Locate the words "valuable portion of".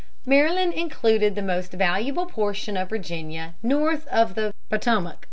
1.73-2.89